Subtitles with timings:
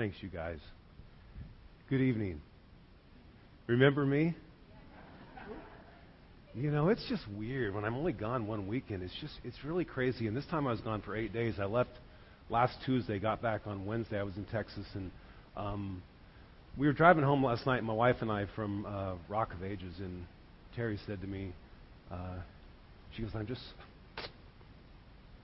[0.00, 0.56] Thanks, you guys.
[1.90, 2.40] Good evening.
[3.66, 4.34] Remember me?
[6.54, 9.02] You know, it's just weird when I'm only gone one weekend.
[9.02, 10.26] It's just, it's really crazy.
[10.26, 11.56] And this time I was gone for eight days.
[11.60, 11.90] I left
[12.48, 14.18] last Tuesday, got back on Wednesday.
[14.18, 15.10] I was in Texas, and
[15.54, 16.02] um,
[16.78, 19.96] we were driving home last night, my wife and I, from uh, Rock of Ages,
[19.98, 20.24] and
[20.74, 21.52] Terry said to me,
[22.10, 22.38] uh,
[23.14, 23.60] she goes, I'm just,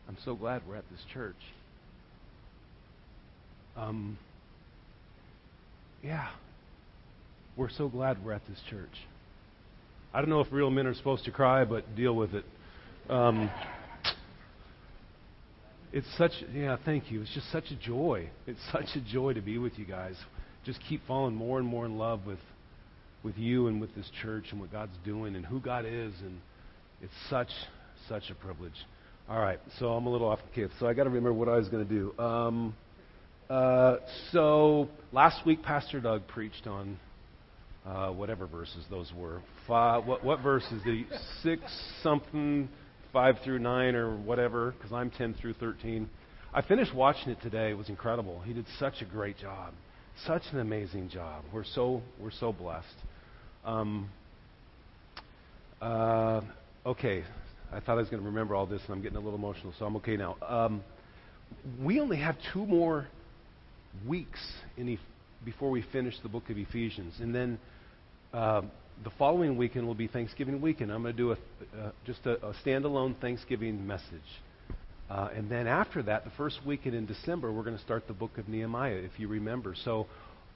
[0.08, 1.36] I'm so glad we're at this church.
[3.76, 4.16] Um,
[6.06, 6.28] yeah,
[7.56, 8.92] we're so glad we're at this church.
[10.14, 12.44] I don't know if real men are supposed to cry, but deal with it.
[13.10, 13.50] Um,
[15.92, 17.22] it's such, yeah, thank you.
[17.22, 18.30] It's just such a joy.
[18.46, 20.14] It's such a joy to be with you guys.
[20.64, 22.38] Just keep falling more and more in love with,
[23.24, 26.12] with you and with this church and what God's doing and who God is.
[26.22, 26.38] And
[27.02, 27.50] it's such,
[28.08, 28.76] such a privilege.
[29.28, 30.70] All right, so I'm a little off the cliff.
[30.78, 32.16] So I got to remember what I was going to do.
[32.22, 32.76] Um,
[33.48, 33.96] uh,
[34.32, 36.98] so last week, Pastor Doug preached on
[37.84, 39.40] uh, whatever verses those were.
[39.66, 40.82] Five, what, what verses?
[40.84, 41.04] The
[41.42, 41.62] six
[42.02, 42.68] something,
[43.12, 44.72] five through nine, or whatever?
[44.72, 46.08] Because I'm ten through thirteen.
[46.52, 47.70] I finished watching it today.
[47.70, 48.40] It was incredible.
[48.40, 49.74] He did such a great job,
[50.26, 51.44] such an amazing job.
[51.52, 52.86] We're so we're so blessed.
[53.64, 54.10] Um,
[55.80, 56.40] uh,
[56.84, 57.24] okay,
[57.72, 59.74] I thought I was going to remember all this, and I'm getting a little emotional,
[59.78, 60.36] so I'm okay now.
[60.46, 60.82] Um,
[61.80, 63.06] we only have two more
[64.06, 64.40] weeks
[64.78, 64.98] e-
[65.44, 67.14] before we finish the book of Ephesians.
[67.20, 67.58] And then
[68.32, 68.62] uh,
[69.04, 70.92] the following weekend will be Thanksgiving weekend.
[70.92, 74.04] I'm going to do a, uh, just a, a, standalone Thanksgiving message.
[75.08, 78.14] Uh, and then after that, the first weekend in December, we're going to start the
[78.14, 79.74] book of Nehemiah, if you remember.
[79.84, 80.06] So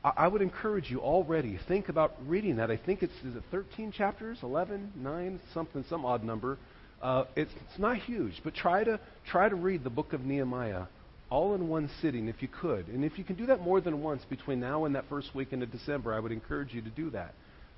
[0.02, 2.70] I, I would encourage you already, think about reading that.
[2.70, 6.58] I think it's, is it 13 chapters, 11, 9, something, some odd number.
[7.00, 8.98] Uh, it's, it's not huge, but try to,
[9.30, 10.84] try to read the book of Nehemiah
[11.30, 12.88] all in one sitting if you could.
[12.88, 15.62] And if you can do that more than once between now and that first weekend
[15.62, 17.34] of December, I would encourage you to do that.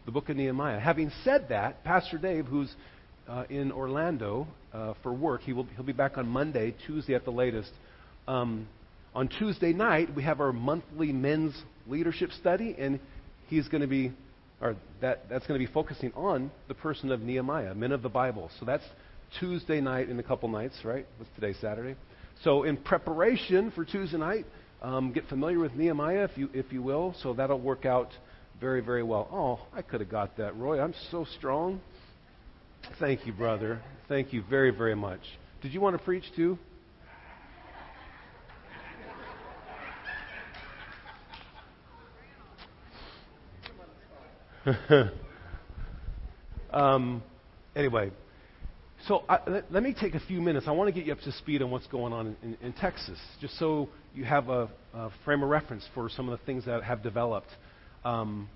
[0.07, 0.81] The book of Nehemiah.
[0.81, 2.75] Having said that, Pastor Dave, who's
[3.29, 7.25] uh, in Orlando uh, for work, he will, he'll be back on Monday, Tuesday at
[7.25, 7.71] the latest.
[8.27, 8.67] Um,
[9.15, 11.55] on Tuesday night, we have our monthly men's
[11.87, 12.99] leadership study, and
[13.49, 14.13] he's going to be,
[14.61, 18.09] or that, that's going to be focusing on the person of Nehemiah, men of the
[18.09, 18.51] Bible.
[18.59, 18.85] So that's
[19.39, 21.07] Tuesday night in a couple nights, right?
[21.19, 21.97] What's today, Saturday?
[22.43, 24.47] So, in preparation for Tuesday night,
[24.83, 27.15] um, get familiar with Nehemiah, if you, if you will.
[27.23, 28.11] So, that'll work out
[28.61, 29.29] very, very well.
[29.31, 30.81] Oh, I could have got that, Roy.
[30.81, 31.81] I'm so strong.
[32.99, 33.81] Thank you, brother.
[34.09, 35.21] Thank you very, very much.
[35.61, 36.59] Did you want to preach too?
[46.73, 47.23] um,
[47.77, 48.11] anyway,
[49.09, 50.67] so I, let, let, me take a few minutes.
[50.69, 53.19] I want to get you up to speed on what's going on in, in, Texas,
[53.41, 56.83] just so you have a, a, frame of reference for some of the things that
[56.85, 57.49] have developed.
[58.05, 58.49] Um,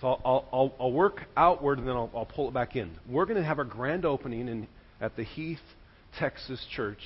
[0.00, 2.92] so I'll, I'll, I'll, work outward and then I'll, I'll pull it back in.
[3.08, 4.66] We're going to have our grand opening in,
[5.00, 5.58] at the Heath,
[6.18, 6.98] Texas church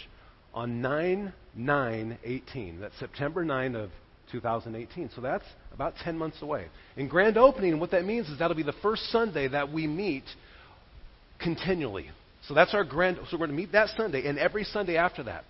[0.54, 2.80] on 9 9 18.
[2.80, 3.90] That's September 9 of
[4.30, 5.10] 2018.
[5.14, 6.66] So that's about 10 months away.
[6.96, 10.24] In grand opening, what that means is that'll be the first Sunday that we meet
[11.40, 12.10] continually.
[12.48, 13.18] So that's our grand.
[13.30, 15.44] So we're going to meet that Sunday and every Sunday after that.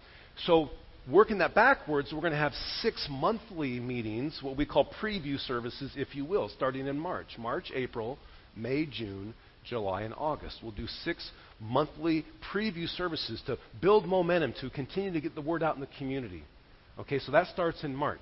[0.47, 0.70] So
[1.10, 5.92] working that backwards, we're going to have six monthly meetings, what we call preview services,
[5.97, 7.28] if you will, starting in March.
[7.38, 8.19] March, April,
[8.56, 9.32] May, June,
[9.64, 10.58] July, and August.
[10.62, 15.62] We'll do six monthly preview services to build momentum, to continue to get the word
[15.62, 16.42] out in the community.
[16.98, 18.19] Okay, so that starts in March.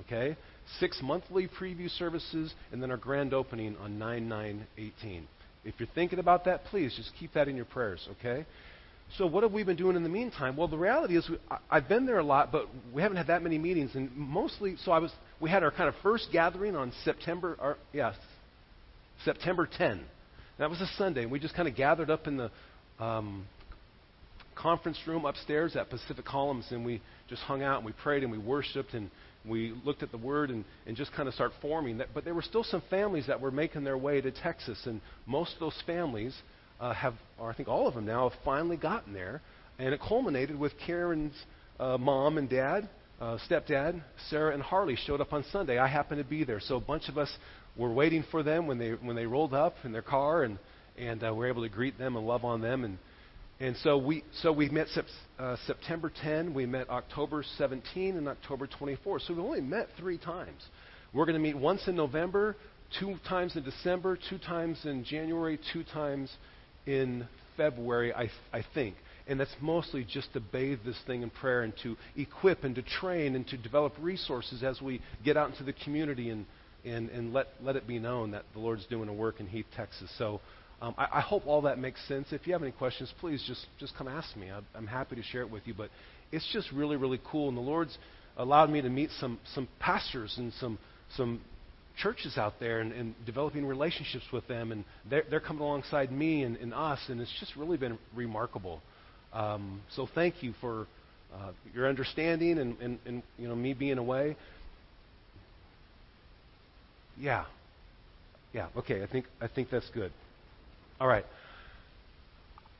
[0.00, 0.36] Okay?
[0.80, 5.28] Six monthly preview services, and then our grand opening on 9 9 18.
[5.66, 8.46] If you're thinking about that, please just keep that in your prayers, okay?
[9.18, 10.56] So, what have we been doing in the meantime?
[10.56, 13.28] Well, the reality is, we, I, have been there a lot, but we haven't had
[13.28, 15.12] that many meetings, and mostly, so I was.
[15.40, 18.14] We had our kind of first gathering on September, or, yes,
[19.24, 20.00] September 10.
[20.58, 22.50] That was a Sunday, and we just kind of gathered up in the
[22.98, 23.46] um,
[24.56, 28.32] conference room upstairs at Pacific Columns, and we just hung out and we prayed and
[28.32, 29.10] we worshipped and
[29.48, 32.08] we looked at the word and, and just kind of start forming that.
[32.14, 35.54] But there were still some families that were making their way to Texas, and most
[35.54, 36.34] of those families
[36.80, 39.40] uh, have, or I think all of them now, have finally gotten there.
[39.78, 41.34] And it culminated with Karen's
[41.78, 42.88] uh, mom and dad,
[43.20, 45.78] uh, stepdad, Sarah and Harley showed up on Sunday.
[45.78, 47.30] I happened to be there, so a bunch of us
[47.76, 50.58] were waiting for them when they when they rolled up in their car, and
[50.98, 52.98] and uh, we were able to greet them and love on them and
[53.58, 55.06] and so we, so we met sep-
[55.38, 59.20] uh, September 10, we met October 17, and October 24.
[59.20, 60.62] So we only met three times.
[61.14, 62.56] We're going to meet once in November,
[63.00, 66.30] two times in December, two times in January, two times
[66.84, 67.26] in
[67.56, 68.96] February, I, I think.
[69.26, 72.82] And that's mostly just to bathe this thing in prayer and to equip and to
[72.82, 76.44] train and to develop resources as we get out into the community and,
[76.84, 79.66] and, and let, let it be known that the Lord's doing a work in Heath,
[79.74, 80.10] Texas.
[80.18, 80.42] So
[80.80, 82.28] um, I, I, hope all that makes sense.
[82.32, 84.50] If you have any questions, please just, just come ask me.
[84.50, 85.74] I, I'm happy to share it with you.
[85.74, 85.90] But
[86.32, 87.48] it's just really, really cool.
[87.48, 87.96] And the Lord's
[88.36, 90.78] allowed me to meet some, some pastors and some,
[91.16, 91.40] some
[91.98, 94.70] churches out there and, and developing relationships with them.
[94.70, 97.00] And they're, they're coming alongside me and, and us.
[97.08, 98.82] And it's just really been remarkable.
[99.32, 100.86] Um, so thank you for
[101.34, 104.36] uh, your understanding and, and, and you know me being away.
[107.18, 107.44] Yeah,
[108.52, 108.68] yeah.
[108.76, 110.12] Okay, I think I think that's good.
[110.98, 111.26] All right.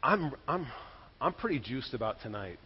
[0.03, 0.67] I'm I'm
[1.21, 2.59] I'm pretty juiced about tonight.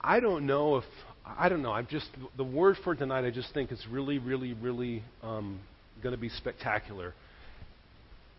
[0.00, 0.84] I don't know if
[1.24, 1.72] I don't know.
[1.72, 2.06] I'm just
[2.36, 3.24] the word for tonight.
[3.24, 5.60] I just think it's really, really, really um,
[6.02, 7.14] going to be spectacular.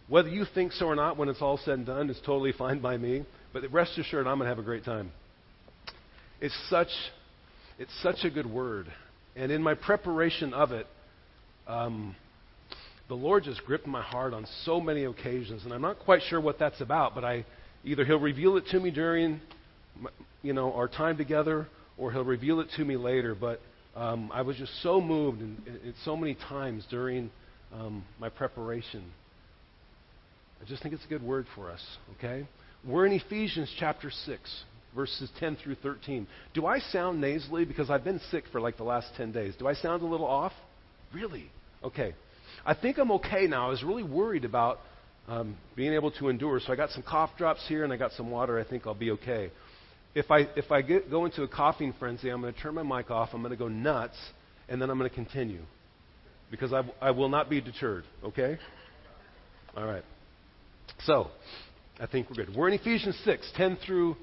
[0.07, 2.79] Whether you think so or not, when it's all said and done, it's totally fine
[2.79, 3.25] by me.
[3.53, 5.11] But rest assured, I'm going to have a great time.
[6.39, 6.89] It's such,
[7.79, 8.85] it's such a good word.
[9.35, 10.85] And in my preparation of it,
[11.65, 12.15] um,
[13.07, 15.63] the Lord just gripped my heart on so many occasions.
[15.63, 17.45] And I'm not quite sure what that's about, but I
[17.83, 19.41] either He'll reveal it to me during,
[20.41, 21.67] you know, our time together,
[21.97, 23.35] or He'll reveal it to me later.
[23.35, 23.61] But
[23.95, 27.29] um, I was just so moved, and, and so many times during
[27.73, 29.03] um, my preparation.
[30.61, 31.81] I just think it's a good word for us.
[32.17, 32.47] Okay.
[32.85, 34.63] We're in Ephesians chapter 6,
[34.95, 36.27] verses 10 through 13.
[36.53, 37.65] Do I sound nasally?
[37.65, 39.53] Because I've been sick for like the last 10 days.
[39.57, 40.53] Do I sound a little off?
[41.13, 41.49] Really?
[41.83, 42.13] Okay.
[42.65, 43.67] I think I'm okay now.
[43.67, 44.79] I was really worried about
[45.27, 48.11] um, being able to endure, so I got some cough drops here and I got
[48.13, 48.59] some water.
[48.59, 49.51] I think I'll be okay.
[50.15, 52.83] If I, if I get, go into a coughing frenzy, I'm going to turn my
[52.83, 54.15] mic off, I'm going to go nuts,
[54.69, 55.61] and then I'm going to continue.
[56.49, 58.57] Because I, I will not be deterred, okay?
[59.75, 60.03] All right.
[61.03, 61.29] So,
[61.99, 62.55] I think we're good.
[62.55, 64.15] We're in Ephesians 6, 10 through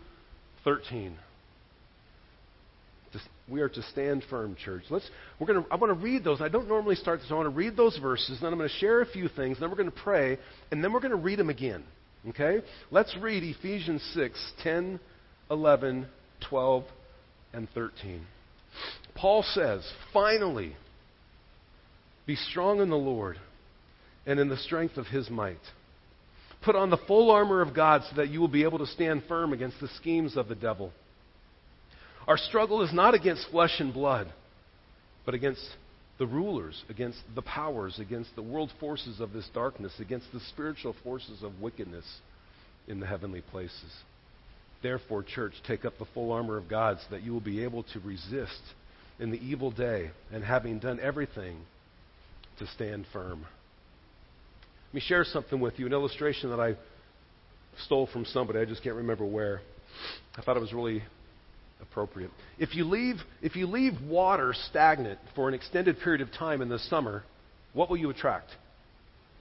[0.64, 1.16] 13.
[3.52, 4.84] We are to stand firm, church.
[4.88, 5.08] Let's,
[5.38, 6.40] we're gonna, I want to read those.
[6.40, 7.30] I don't normally start this.
[7.30, 9.68] I want to read those verses, then I'm going to share a few things, then
[9.68, 10.38] we're going to pray,
[10.70, 11.84] and then we're going to read them again.
[12.30, 12.62] Okay?
[12.90, 14.98] Let's read Ephesians 6, 10,
[15.50, 16.06] 11,
[16.48, 16.84] 12,
[17.52, 18.26] and 13.
[19.14, 20.74] Paul says, Finally,
[22.24, 23.36] be strong in the Lord
[24.24, 25.60] and in the strength of his might.
[26.64, 29.24] Put on the full armor of God so that you will be able to stand
[29.28, 30.90] firm against the schemes of the devil.
[32.26, 34.32] Our struggle is not against flesh and blood,
[35.24, 35.64] but against
[36.18, 40.94] the rulers, against the powers, against the world forces of this darkness, against the spiritual
[41.02, 42.04] forces of wickedness
[42.86, 43.92] in the heavenly places.
[44.82, 47.84] Therefore, church, take up the full armor of God so that you will be able
[47.84, 48.60] to resist
[49.18, 51.58] in the evil day, and having done everything,
[52.58, 53.40] to stand firm.
[54.88, 56.76] Let me share something with you, an illustration that I
[57.86, 58.58] stole from somebody.
[58.58, 59.60] I just can't remember where.
[60.36, 61.02] I thought it was really
[61.82, 62.30] appropriate.
[62.58, 66.68] If you leave, if you leave water stagnant for an extended period of time in
[66.68, 67.24] the summer,
[67.74, 68.48] what will you attract?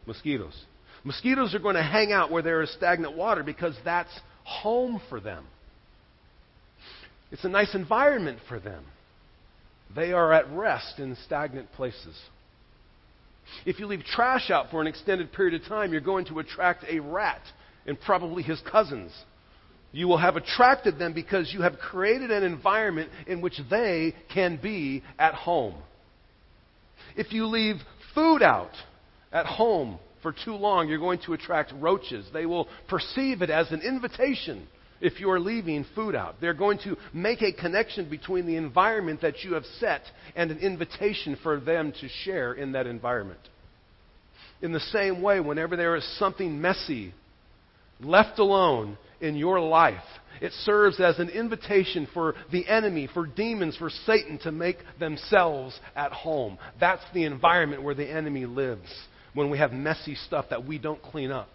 [0.05, 0.59] Mosquitoes.
[1.03, 4.11] Mosquitoes are going to hang out where there is stagnant water because that's
[4.43, 5.45] home for them.
[7.31, 8.83] It's a nice environment for them.
[9.95, 12.19] They are at rest in stagnant places.
[13.65, 16.85] If you leave trash out for an extended period of time, you're going to attract
[16.89, 17.41] a rat
[17.85, 19.11] and probably his cousins.
[19.91, 24.59] You will have attracted them because you have created an environment in which they can
[24.61, 25.75] be at home.
[27.15, 27.75] If you leave
[28.15, 28.71] food out
[29.31, 32.25] at home for too long, you're going to attract roaches.
[32.31, 34.67] They will perceive it as an invitation
[35.01, 36.35] if you are leaving food out.
[36.39, 40.03] They're going to make a connection between the environment that you have set
[40.35, 43.39] and an invitation for them to share in that environment.
[44.61, 47.13] In the same way, whenever there is something messy
[47.99, 50.03] left alone in your life,
[50.41, 55.79] it serves as an invitation for the enemy, for demons, for Satan to make themselves
[55.95, 56.57] at home.
[56.79, 58.89] That's the environment where the enemy lives
[59.33, 61.47] when we have messy stuff that we don't clean up.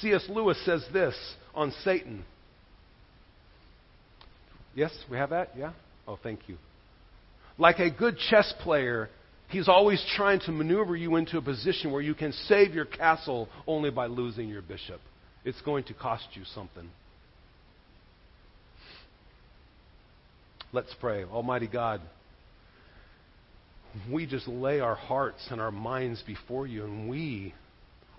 [0.00, 0.24] C.S.
[0.28, 1.16] Lewis says this
[1.54, 2.24] on Satan.
[4.74, 5.50] Yes, we have that?
[5.56, 5.72] Yeah?
[6.06, 6.56] Oh, thank you.
[7.58, 9.10] Like a good chess player,
[9.48, 13.48] he's always trying to maneuver you into a position where you can save your castle
[13.66, 15.00] only by losing your bishop.
[15.44, 16.88] It's going to cost you something.
[20.72, 21.24] Let's pray.
[21.24, 22.00] Almighty God,
[24.12, 27.54] we just lay our hearts and our minds before you, and we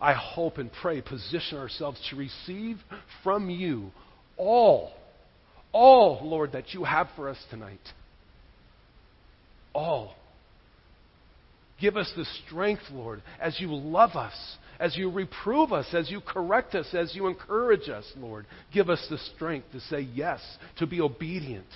[0.01, 2.77] I hope and pray, position ourselves to receive
[3.24, 3.91] from you
[4.38, 4.93] all,
[5.74, 7.79] all, Lord, that you have for us tonight.
[9.74, 10.15] All.
[11.79, 14.33] Give us the strength, Lord, as you love us,
[14.79, 18.45] as you reprove us, as you correct us, as you encourage us, Lord.
[18.74, 20.41] Give us the strength to say yes,
[20.77, 21.67] to be obedient,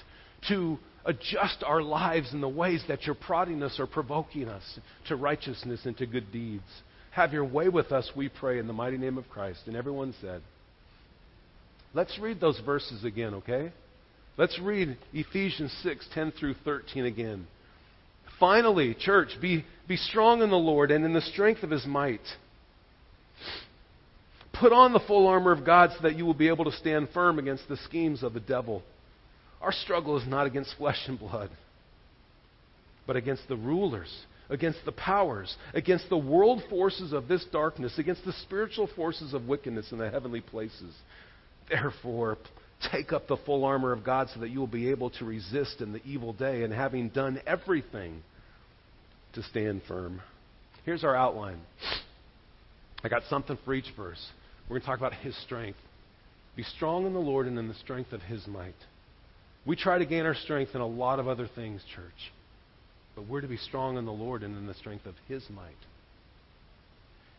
[0.50, 5.15] to adjust our lives in the ways that you're prodding us or provoking us to
[5.15, 6.63] righteousness and to good deeds.
[7.12, 9.62] Have your way with us, we pray, in the mighty name of Christ.
[9.67, 10.41] And everyone said,
[11.93, 13.72] Let's read those verses again, okay?
[14.36, 17.45] Let's read Ephesians 6 10 through 13 again.
[18.39, 22.22] Finally, church, be, be strong in the Lord and in the strength of his might.
[24.54, 27.10] Put on the full armor of God so that you will be able to stand
[27.13, 28.84] firm against the schemes of the devil.
[29.62, 31.50] Our struggle is not against flesh and blood,
[33.08, 34.13] but against the rulers,
[34.50, 39.48] against the powers, against the world forces of this darkness, against the spiritual forces of
[39.48, 40.94] wickedness in the heavenly places.
[41.70, 42.38] Therefore,
[42.92, 45.82] take up the full armor of God so that you will be able to resist
[45.82, 48.22] in the evil day, and having done everything,
[49.34, 50.22] to stand firm.
[50.86, 51.60] Here's our outline.
[53.04, 54.24] I got something for each verse.
[54.68, 55.80] We're going to talk about His strength.
[56.56, 58.75] Be strong in the Lord and in the strength of His might.
[59.66, 62.32] We try to gain our strength in a lot of other things, church.
[63.16, 65.72] But we're to be strong in the Lord and in the strength of His might.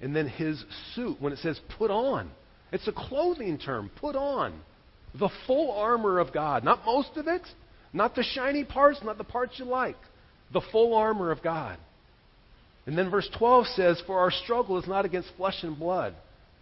[0.00, 0.62] And then His
[0.94, 2.30] suit, when it says put on,
[2.72, 3.90] it's a clothing term.
[4.00, 4.52] Put on
[5.18, 6.64] the full armor of God.
[6.64, 7.42] Not most of it,
[7.92, 9.96] not the shiny parts, not the parts you like.
[10.52, 11.78] The full armor of God.
[12.86, 16.14] And then verse 12 says, For our struggle is not against flesh and blood,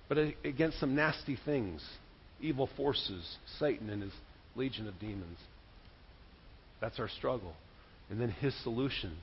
[0.08, 1.84] but against some nasty things,
[2.40, 4.12] evil forces, Satan and his
[4.54, 5.38] legion of demons.
[6.80, 7.54] That's our struggle.
[8.10, 9.16] And then his solution,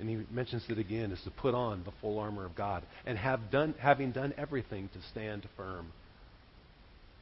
[0.00, 3.18] and he mentions it again, is to put on the full armor of God and
[3.18, 5.92] have done, having done everything to stand firm.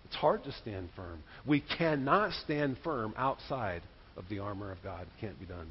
[0.06, 1.22] It's hard to stand firm.
[1.46, 3.82] We cannot stand firm outside
[4.16, 5.02] of the armor of God.
[5.02, 5.68] It can't be done.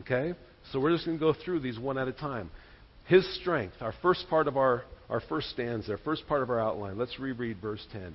[0.00, 0.34] Okay?
[0.72, 2.50] So we're just going to go through these one at a time.
[3.06, 6.60] His strength, our first part of our, our first stanza, our first part of our
[6.60, 6.98] outline.
[6.98, 8.14] Let's reread verse 10.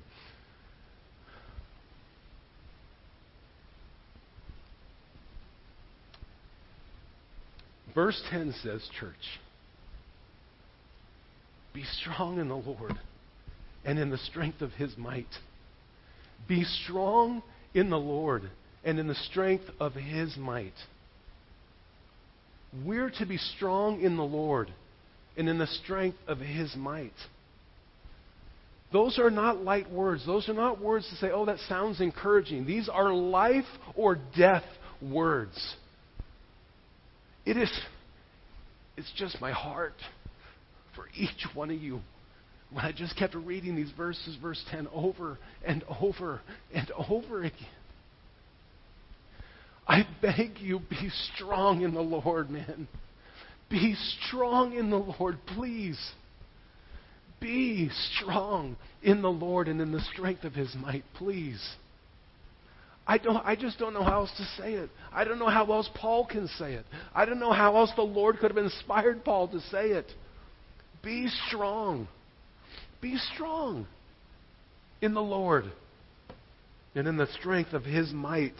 [7.94, 9.14] Verse 10 says, Church,
[11.72, 12.98] be strong in the Lord
[13.84, 15.26] and in the strength of his might.
[16.48, 18.50] Be strong in the Lord
[18.84, 20.74] and in the strength of his might.
[22.84, 24.72] We're to be strong in the Lord
[25.36, 27.12] and in the strength of his might.
[28.92, 30.24] Those are not light words.
[30.24, 32.64] Those are not words to say, oh, that sounds encouraging.
[32.64, 33.64] These are life
[33.96, 34.64] or death
[35.02, 35.74] words.
[37.44, 37.70] It is,
[38.96, 39.94] it's just my heart
[40.94, 42.00] for each one of you.
[42.70, 46.40] When I just kept reading these verses, verse 10, over and over
[46.72, 47.68] and over again.
[49.86, 52.88] I beg you, be strong in the Lord, man.
[53.70, 55.98] Be strong in the Lord, please.
[57.40, 61.62] Be strong in the Lord and in the strength of his might, please.
[63.06, 64.88] I don't I just don't know how else to say it.
[65.12, 66.86] I don't know how else Paul can say it.
[67.14, 70.10] I don't know how else the Lord could have inspired Paul to say it.
[71.02, 72.08] Be strong.
[73.02, 73.86] Be strong
[75.02, 75.64] in the Lord
[76.94, 78.54] and in the strength of his might.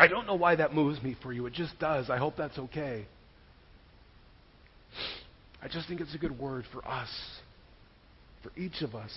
[0.00, 1.44] I don't know why that moves me for you.
[1.44, 2.08] It just does.
[2.08, 3.04] I hope that's okay.
[5.62, 7.10] I just think it's a good word for us,
[8.42, 9.10] for each of us.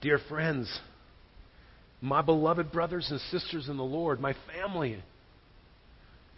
[0.00, 0.72] Dear friends,
[2.00, 5.02] my beloved brothers and sisters in the Lord, my family,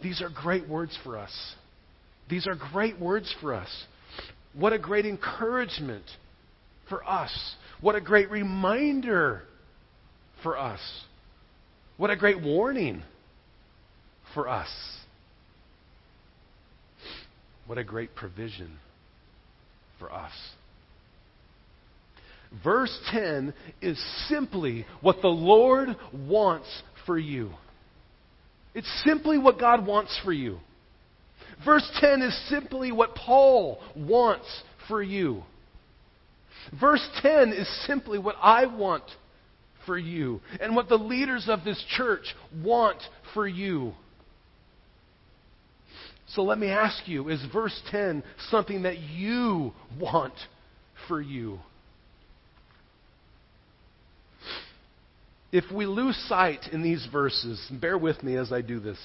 [0.01, 1.53] these are great words for us.
[2.31, 3.69] These are great words for us.
[4.55, 6.05] What a great encouragement
[6.89, 7.31] for us.
[7.79, 9.43] What a great reminder
[10.41, 10.79] for us.
[11.97, 13.03] What a great warning
[14.33, 14.69] for us.
[17.67, 18.77] What a great provision
[19.97, 20.33] for us.
[22.63, 26.67] Verse 10 is simply what the Lord wants
[27.05, 27.51] for you.
[28.73, 30.59] It's simply what God wants for you.
[31.63, 34.45] Verse 10 is simply what Paul wants
[34.87, 35.43] for you.
[36.79, 39.03] Verse 10 is simply what I want
[39.85, 43.01] for you and what the leaders of this church want
[43.33, 43.93] for you.
[46.29, 50.33] So let me ask you is verse 10 something that you want
[51.07, 51.59] for you?
[55.51, 58.97] If we lose sight in these verses, bear with me as I do this.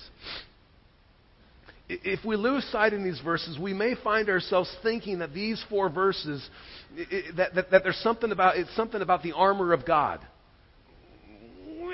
[1.89, 5.91] If we lose sight in these verses, we may find ourselves thinking that these four
[5.91, 6.45] verses,
[7.37, 10.21] that, that, that there's something about, it's something about the armor of God.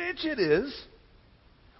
[0.06, 0.72] Which it is.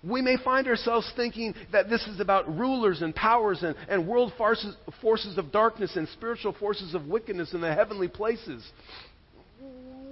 [0.02, 4.32] We may find ourselves thinking that this is about rulers and powers and, and world
[4.36, 8.64] forces, forces of darkness and spiritual forces of wickedness in the heavenly places,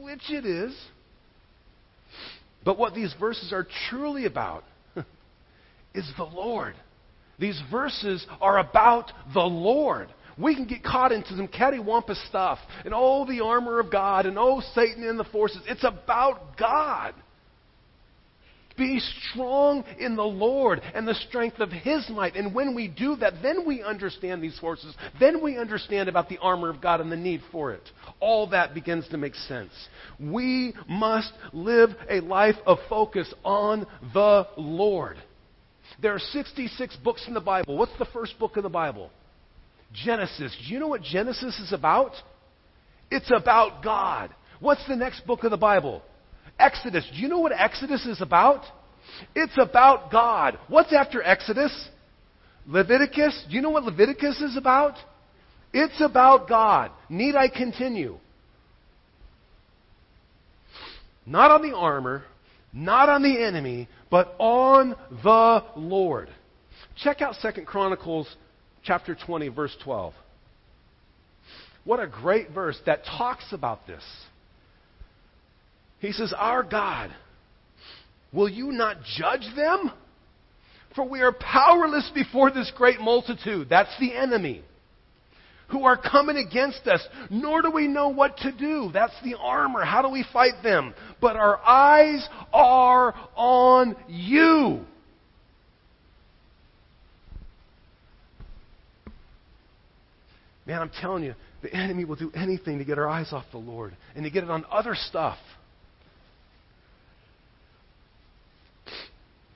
[0.01, 0.77] which it is.
[2.65, 4.65] But what these verses are truly about
[5.95, 6.75] is the Lord.
[7.39, 10.09] These verses are about the Lord.
[10.39, 14.39] We can get caught into some cattywampus stuff and oh, the armor of God and
[14.39, 15.61] oh, Satan and the forces.
[15.67, 17.15] It's about God.
[18.77, 19.01] Be
[19.31, 22.35] strong in the Lord and the strength of His might.
[22.35, 24.95] And when we do that, then we understand these forces.
[25.21, 27.89] Then we understand about the armor of God and the need for it.
[28.19, 29.73] All that begins to make sense.
[30.19, 35.19] We must live a life of focus on the Lord.
[36.03, 37.77] There are 66 books in the Bible.
[37.79, 39.11] What's the first book of the Bible?
[39.93, 40.57] Genesis.
[40.67, 42.13] Do you know what Genesis is about?
[43.11, 44.35] It's about God.
[44.59, 46.03] What's the next book of the Bible?
[46.59, 47.09] Exodus.
[47.15, 48.65] Do you know what Exodus is about?
[49.35, 50.59] It's about God.
[50.69, 51.89] What's after Exodus?
[52.67, 53.45] Leviticus.
[53.49, 54.95] Do you know what Leviticus is about?
[55.73, 56.91] It's about God.
[57.09, 58.19] Need I continue?
[61.27, 62.25] Not on the armor,
[62.73, 66.29] not on the enemy, but on the Lord.
[66.97, 68.29] Check out Second Chronicles
[68.83, 70.15] chapter 20, verse 12.
[71.85, 74.03] What a great verse that talks about this.
[76.05, 77.11] He says, Our God,
[78.33, 79.91] will you not judge them?
[80.95, 83.69] For we are powerless before this great multitude.
[83.69, 84.63] That's the enemy.
[85.69, 88.91] Who are coming against us, nor do we know what to do.
[88.93, 89.83] That's the armor.
[89.83, 90.95] How do we fight them?
[91.23, 94.85] But our eyes are on you.
[100.67, 103.59] Man, I'm telling you, the enemy will do anything to get our eyes off the
[103.59, 105.39] Lord and to get it on other stuff.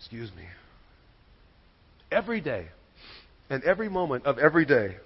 [0.09, 0.45] Excuse me.
[2.11, 2.69] Every day
[3.51, 4.97] and every moment of every day,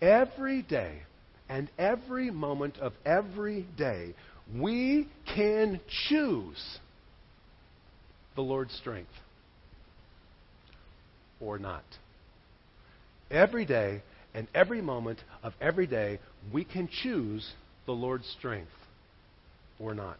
[0.00, 1.02] every day
[1.48, 4.16] and every moment of every day,
[4.58, 6.78] we can choose
[8.34, 9.12] the Lord's strength
[11.40, 11.84] or not.
[13.30, 14.02] Every day
[14.34, 16.18] and every moment of every day,
[16.52, 17.48] we can choose
[17.86, 18.72] the Lord's strength
[19.78, 20.18] or not.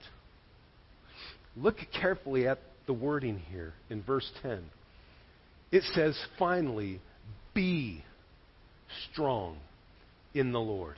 [1.56, 4.62] Look carefully at the wording here in verse 10.
[5.70, 7.00] It says, finally,
[7.54, 8.04] be
[9.10, 9.58] strong
[10.34, 10.96] in the Lord.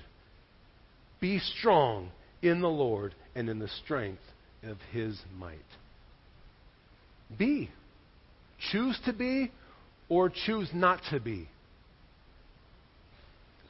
[1.20, 2.10] Be strong
[2.42, 4.22] in the Lord and in the strength
[4.62, 5.58] of his might.
[7.38, 7.70] Be.
[8.72, 9.50] Choose to be
[10.08, 11.48] or choose not to be.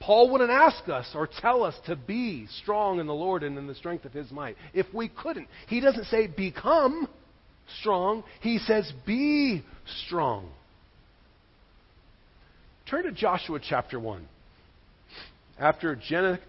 [0.01, 3.67] Paul wouldn't ask us or tell us to be strong in the Lord and in
[3.67, 5.49] the strength of his might if we couldn't.
[5.67, 7.09] He doesn't say become
[7.81, 9.63] strong, he says be
[10.07, 10.49] strong.
[12.89, 14.29] Turn to Joshua chapter 1.
[15.59, 15.99] After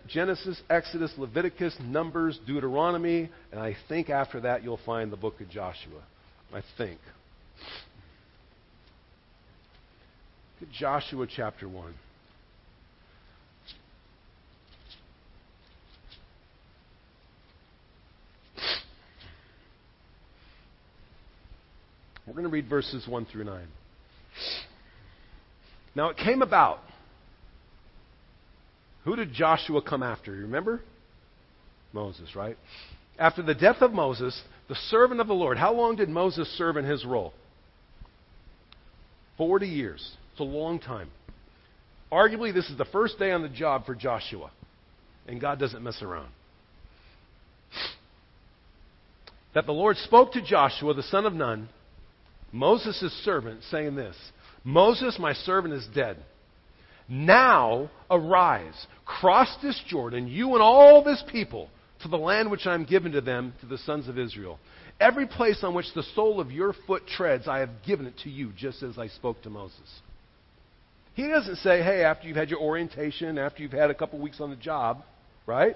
[0.07, 5.49] Genesis, Exodus, Leviticus, Numbers, Deuteronomy, and I think after that you'll find the book of
[5.49, 6.01] Joshua.
[6.53, 6.99] I think.
[10.71, 11.93] Joshua chapter 1.
[22.25, 23.67] We're going to read verses 1 through 9.
[25.95, 26.79] Now it came about.
[29.03, 30.35] Who did Joshua come after?
[30.35, 30.81] You remember?
[31.93, 32.57] Moses, right?
[33.19, 36.75] After the death of Moses, the servant of the Lord, how long did Moses serve
[36.75, 37.33] in his role?
[39.37, 40.15] 40 years.
[40.31, 41.09] It's a long time.
[42.11, 44.51] Arguably, this is the first day on the job for Joshua.
[45.27, 46.29] And God doesn't mess around.
[49.53, 51.69] That the Lord spoke to Joshua, the son of Nun,
[52.51, 54.15] Moses' servant, saying this
[54.63, 56.17] Moses, my servant, is dead.
[57.07, 61.69] Now arise, cross this Jordan, you and all this people,
[62.01, 64.59] to the land which I am given to them, to the sons of Israel.
[64.99, 68.29] Every place on which the sole of your foot treads, I have given it to
[68.29, 70.01] you, just as I spoke to Moses.
[71.13, 74.41] He doesn't say, hey, after you've had your orientation, after you've had a couple weeks
[74.41, 75.03] on the job,
[75.45, 75.75] right?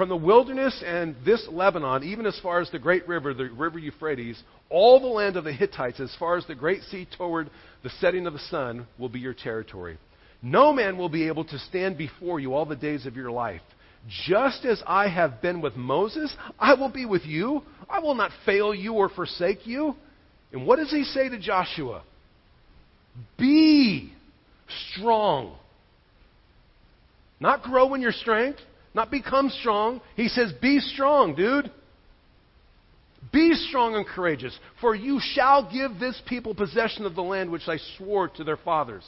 [0.00, 3.78] From the wilderness and this Lebanon, even as far as the great river, the river
[3.78, 7.50] Euphrates, all the land of the Hittites, as far as the great sea toward
[7.82, 9.98] the setting of the sun, will be your territory.
[10.40, 13.60] No man will be able to stand before you all the days of your life.
[14.26, 17.62] Just as I have been with Moses, I will be with you.
[17.86, 19.94] I will not fail you or forsake you.
[20.50, 22.04] And what does he say to Joshua?
[23.38, 24.14] Be
[24.94, 25.58] strong.
[27.38, 28.60] Not grow in your strength,
[28.94, 30.00] not become strong.
[30.16, 31.70] He says, Be strong, dude.
[33.32, 37.68] Be strong and courageous, for you shall give this people possession of the land which
[37.68, 39.04] I swore to their fathers.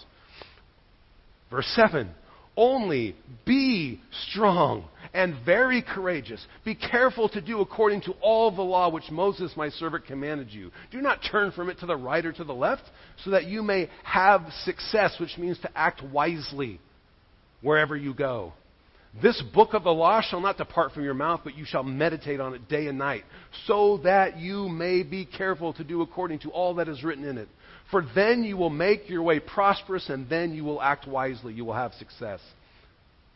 [1.50, 2.08] Verse 7
[2.56, 6.44] Only be strong and very courageous.
[6.64, 10.70] Be careful to do according to all the law which Moses my servant commanded you.
[10.90, 12.84] Do not turn from it to the right or to the left,
[13.24, 16.78] so that you may have success, which means to act wisely
[17.60, 18.52] wherever you go.
[19.20, 22.40] This book of the law shall not depart from your mouth, but you shall meditate
[22.40, 23.24] on it day and night,
[23.66, 27.36] so that you may be careful to do according to all that is written in
[27.36, 27.48] it.
[27.90, 31.52] For then you will make your way prosperous, and then you will act wisely.
[31.52, 32.40] You will have success.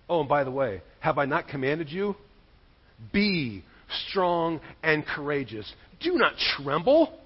[0.09, 2.17] Oh, and by the way, have I not commanded you?
[3.13, 3.63] Be
[4.09, 5.71] strong and courageous.
[6.01, 7.19] Do not tremble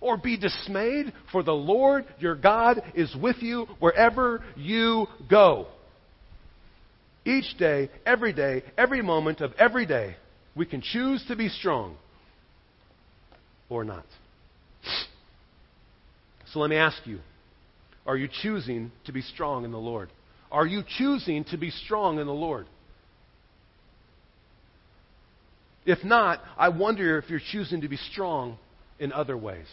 [0.00, 5.68] or be dismayed, for the Lord your God is with you wherever you go.
[7.24, 10.16] Each day, every day, every moment of every day,
[10.54, 11.96] we can choose to be strong
[13.68, 14.04] or not.
[16.52, 17.18] So let me ask you
[18.06, 20.10] are you choosing to be strong in the Lord?
[20.52, 22.66] Are you choosing to be strong in the Lord?
[25.86, 28.58] If not, I wonder if you're choosing to be strong
[28.98, 29.66] in other ways.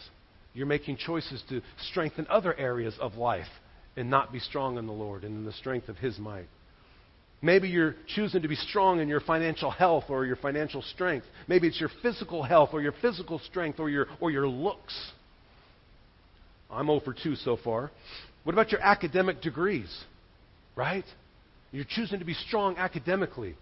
[0.54, 3.48] You're making choices to strengthen other areas of life
[3.96, 6.48] and not be strong in the Lord and in the strength of His might.
[7.42, 11.26] Maybe you're choosing to be strong in your financial health or your financial strength.
[11.48, 14.94] Maybe it's your physical health or your physical strength or your, or your looks.
[16.70, 17.90] I'm oh over 2 so far.
[18.44, 19.92] What about your academic degrees?
[20.76, 21.06] Right?
[21.72, 23.56] You're choosing to be strong academically.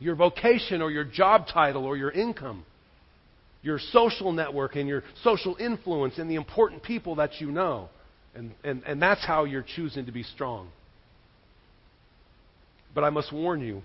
[0.00, 2.64] Your vocation or your job title or your income.
[3.62, 7.88] Your social network and your social influence and the important people that you know.
[8.34, 10.68] And, and, and that's how you're choosing to be strong.
[12.96, 13.82] But I must warn you,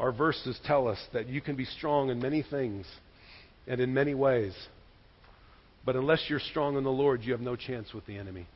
[0.00, 2.84] our verses tell us that you can be strong in many things
[3.68, 4.52] and in many ways.
[5.84, 8.48] But unless you're strong in the Lord, you have no chance with the enemy.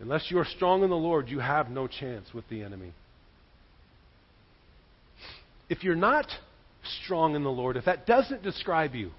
[0.00, 2.94] Unless you are strong in the Lord, you have no chance with the enemy.
[5.68, 6.26] If you're not
[7.04, 9.10] strong in the Lord, if that doesn't describe you,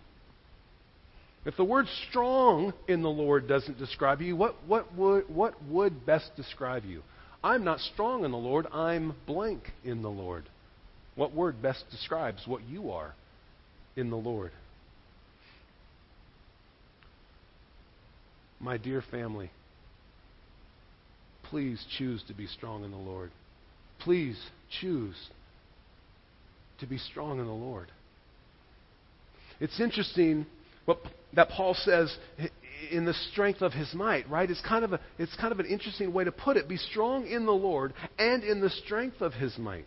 [1.45, 6.08] if the word strong in the Lord doesn't describe you, what, what, would, what would
[6.08, 7.03] best describe you?
[7.43, 10.43] I'm not strong in the Lord, I'm blank in the Lord.
[11.15, 13.13] What word best describes what you are
[13.95, 14.52] in the Lord?
[18.60, 19.52] My dear family,
[21.43, 23.32] please choose to be strong in the Lord.
[23.99, 24.38] Please
[24.82, 25.15] choose
[26.80, 27.88] to be strong in the Lord.
[29.62, 30.45] It's interesting
[30.89, 30.99] what,
[31.34, 32.15] that Paul says
[32.89, 34.49] in the strength of his might, right?
[34.49, 36.67] It's kind of a, it's kind of an interesting way to put it.
[36.67, 39.86] Be strong in the Lord and in the strength of his might.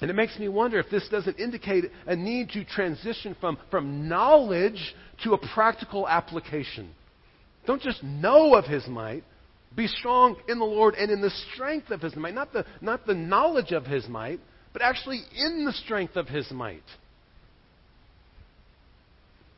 [0.00, 4.08] And it makes me wonder if this doesn't indicate a need to transition from, from
[4.08, 6.90] knowledge to a practical application.
[7.66, 9.22] Don't just know of his might.
[9.76, 12.34] Be strong in the Lord and in the strength of his might.
[12.34, 14.40] Not the, not the knowledge of his might,
[14.72, 16.82] but actually in the strength of his might.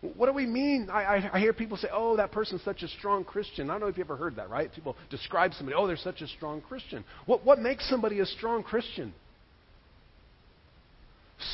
[0.01, 0.89] What do we mean?
[0.93, 3.71] I, I, I, hear people say, oh, that person's such a strong Christian.
[3.71, 4.73] I don't know if you've ever heard that, right?
[4.73, 7.05] People describe somebody, oh, they're such a strong Christian.
[7.25, 9.15] What, what makes somebody a strong Christian?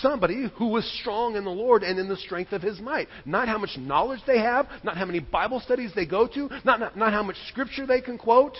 [0.00, 3.08] Somebody who was strong in the Lord and in the strength of his might.
[3.24, 6.80] Not how much knowledge they have, not how many Bible studies they go to, not,
[6.80, 8.56] not, not how much scripture they can quote.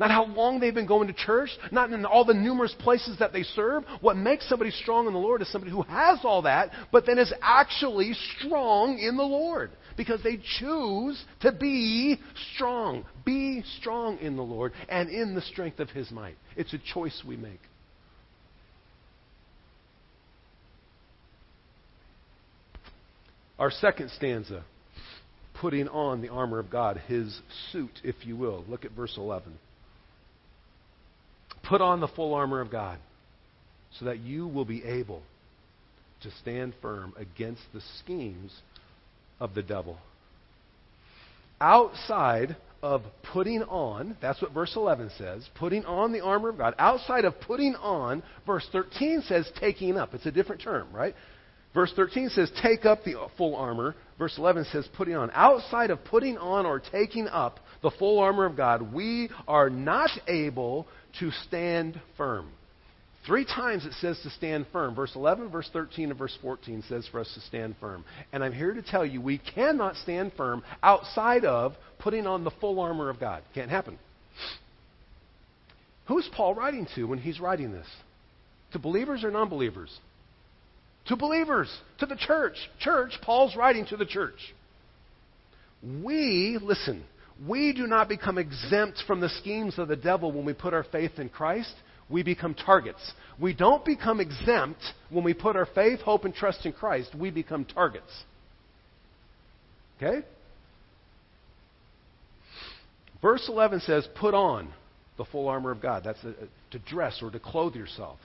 [0.00, 3.34] Not how long they've been going to church, not in all the numerous places that
[3.34, 3.84] they serve.
[4.00, 7.18] What makes somebody strong in the Lord is somebody who has all that, but then
[7.18, 9.70] is actually strong in the Lord.
[9.98, 12.18] Because they choose to be
[12.54, 13.04] strong.
[13.26, 16.36] Be strong in the Lord and in the strength of His might.
[16.56, 17.60] It's a choice we make.
[23.58, 24.64] Our second stanza,
[25.60, 27.38] putting on the armor of God, his
[27.70, 28.64] suit, if you will.
[28.66, 29.58] Look at verse 11.
[31.62, 32.98] Put on the full armor of God
[33.98, 35.22] so that you will be able
[36.22, 38.52] to stand firm against the schemes
[39.38, 39.98] of the devil.
[41.60, 46.74] Outside of putting on, that's what verse 11 says, putting on the armor of God.
[46.78, 50.14] Outside of putting on, verse 13 says taking up.
[50.14, 51.14] It's a different term, right?
[51.74, 53.94] Verse 13 says take up the full armor.
[54.18, 55.30] Verse 11 says putting on.
[55.34, 60.10] Outside of putting on or taking up the full armor of God, we are not
[60.26, 60.86] able
[61.18, 62.50] to stand firm.
[63.26, 64.94] Three times it says to stand firm.
[64.94, 68.04] Verse 11, verse 13, and verse 14 says for us to stand firm.
[68.32, 72.50] And I'm here to tell you we cannot stand firm outside of putting on the
[72.60, 73.42] full armor of God.
[73.54, 73.98] Can't happen.
[76.08, 77.86] Who's Paul writing to when he's writing this?
[78.72, 79.96] To believers or non believers?
[81.06, 82.56] To believers, to the church.
[82.80, 84.38] Church, Paul's writing to the church.
[85.82, 87.04] We, listen,
[87.46, 90.84] we do not become exempt from the schemes of the devil when we put our
[90.84, 91.74] faith in Christ.
[92.08, 93.12] We become targets.
[93.40, 97.14] We don't become exempt when we put our faith, hope, and trust in Christ.
[97.14, 98.10] We become targets.
[99.96, 100.26] Okay?
[103.22, 104.72] Verse 11 says, Put on
[105.16, 106.02] the full armor of God.
[106.04, 106.34] That's a,
[106.72, 108.18] to dress or to clothe yourself.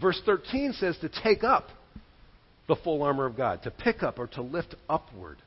[0.00, 1.68] Verse 13 says to take up
[2.66, 5.38] the full armor of God, to pick up or to lift upward.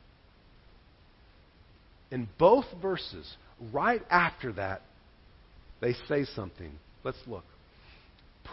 [2.12, 3.36] In both verses,
[3.74, 4.82] right after that,
[5.80, 6.72] they say something.
[7.04, 7.46] Let's look.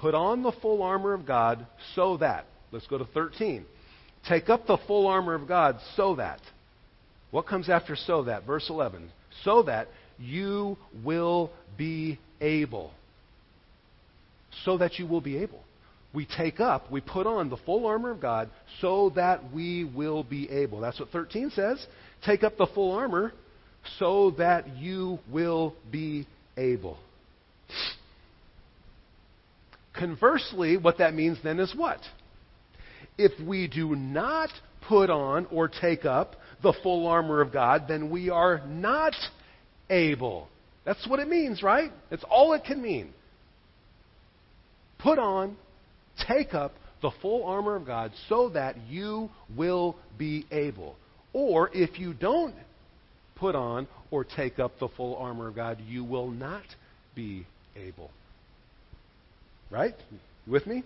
[0.00, 2.46] Put on the full armor of God so that.
[2.70, 3.64] Let's go to 13.
[4.28, 6.40] Take up the full armor of God so that.
[7.30, 8.46] What comes after so that?
[8.46, 9.10] Verse 11.
[9.44, 12.92] So that you will be able.
[14.64, 15.62] So that you will be able.
[16.14, 18.48] We take up, we put on the full armor of God
[18.80, 20.80] so that we will be able.
[20.80, 21.84] That's what 13 says.
[22.24, 23.32] Take up the full armor
[23.98, 26.98] so that you will be able.
[29.94, 32.00] Conversely, what that means then is what?
[33.16, 34.50] If we do not
[34.86, 39.14] put on or take up the full armor of God, then we are not
[39.90, 40.48] able.
[40.84, 41.90] That's what it means, right?
[42.10, 43.12] That's all it can mean.
[44.98, 45.56] Put on,
[46.26, 50.96] take up the full armor of God so that you will be able.
[51.32, 52.54] Or if you don't
[53.38, 56.64] put on or take up the full armor of God, you will not
[57.14, 57.46] be
[57.76, 58.10] able.
[59.70, 59.94] Right?
[60.10, 60.18] You
[60.52, 60.82] with me?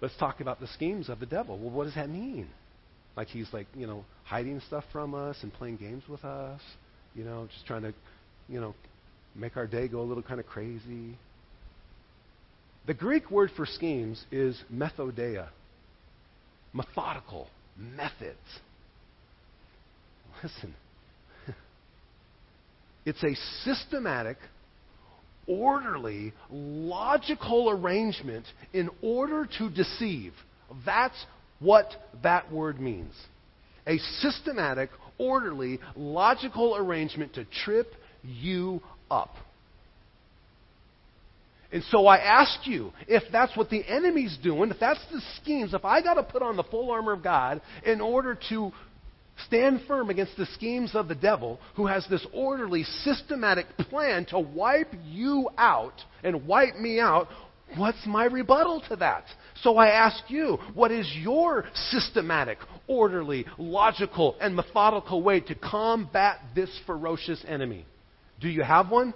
[0.00, 1.58] Let's talk about the schemes of the devil.
[1.58, 2.48] Well, what does that mean?
[3.16, 6.60] Like he's like, you know, hiding stuff from us and playing games with us,
[7.14, 7.92] you know, just trying to,
[8.48, 8.74] you know,
[9.34, 11.16] make our day go a little kind of crazy.
[12.86, 15.48] The Greek word for schemes is methodeia,
[16.72, 18.38] methodical, methods.
[20.42, 20.74] Listen,
[23.04, 23.34] it's a
[23.64, 24.36] systematic,
[25.46, 30.32] orderly, logical arrangement in order to deceive.
[30.84, 31.16] That's
[31.58, 31.90] what
[32.22, 33.14] that word means.
[33.86, 39.34] A systematic, orderly, logical arrangement to trip you up.
[41.72, 45.72] And so I ask you, if that's what the enemy's doing, if that's the schemes,
[45.72, 48.72] if I got to put on the full armor of God in order to
[49.46, 54.38] stand firm against the schemes of the devil, who has this orderly, systematic plan to
[54.38, 57.28] wipe you out and wipe me out,
[57.76, 59.24] what's my rebuttal to that?
[59.62, 66.38] So I ask you, what is your systematic, orderly, logical, and methodical way to combat
[66.54, 67.84] this ferocious enemy?
[68.40, 69.14] Do you have one?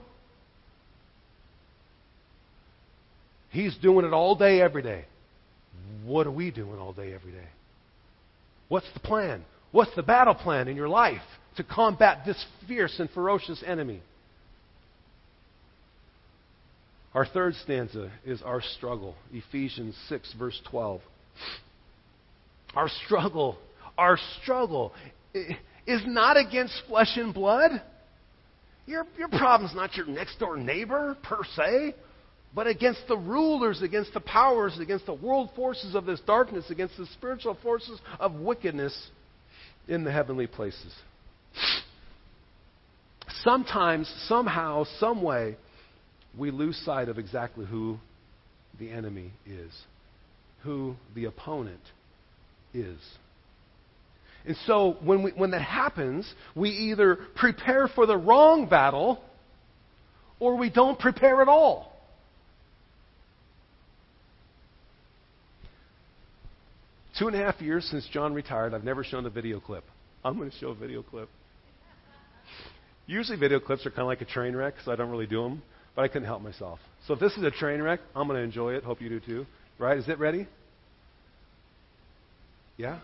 [3.51, 5.05] He's doing it all day, every day.
[6.05, 7.47] What are we doing all day, every day?
[8.69, 9.45] What's the plan?
[9.75, 11.21] What's the battle plan in your life
[11.57, 14.01] to combat this fierce and ferocious enemy?
[17.13, 19.17] Our third stanza is our struggle.
[19.33, 21.01] Ephesians 6, verse 12.
[22.77, 23.59] Our struggle,
[23.99, 24.93] our struggle
[25.35, 27.73] is not against flesh and blood.
[28.87, 31.97] Your, your problem's not your next door neighbor, per se
[32.55, 36.97] but against the rulers, against the powers, against the world forces of this darkness, against
[36.97, 39.11] the spiritual forces of wickedness
[39.89, 40.93] in the heavenly places.
[43.43, 45.57] Sometimes, somehow, some way,
[46.37, 47.99] we lose sight of exactly who
[48.79, 49.73] the enemy is,
[50.63, 51.81] who the opponent
[52.73, 52.99] is.
[54.47, 59.23] And so when, we, when that happens, we either prepare for the wrong battle
[60.39, 61.94] or we don't prepare at all.
[67.19, 69.85] Two and a half years since John retired, I've never shown a video clip.
[70.25, 71.29] I'm going to show a video clip.
[73.07, 75.43] Usually, video clips are kind of like a train wreck, so I don't really do
[75.43, 75.63] them,
[75.95, 76.81] but I couldn't help myself.
[77.07, 78.83] So, if this is a train wreck, I'm going to enjoy it.
[78.83, 79.47] Hope you do too.
[79.79, 79.97] Right?
[79.97, 80.49] Is it ready?
[82.79, 82.99] Yeah?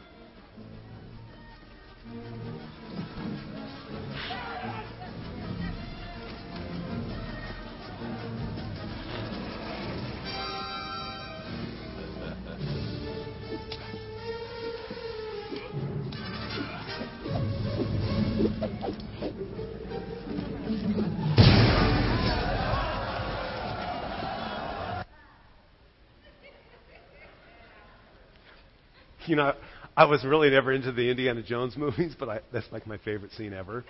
[29.31, 29.55] You know,
[29.97, 33.33] I was really never into the Indiana Jones movies, but I, that's like my favorite
[33.33, 33.85] scene ever.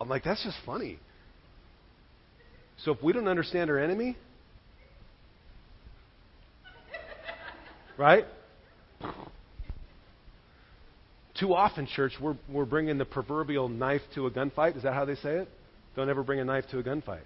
[0.00, 0.98] I'm like, that's just funny.
[2.84, 4.16] So if we don't understand our enemy,
[8.00, 8.24] Right?
[11.38, 14.78] Too often, church, we're, we're bringing the proverbial knife to a gunfight.
[14.78, 15.48] Is that how they say it?
[15.96, 17.20] Don't ever bring a knife to a gunfight.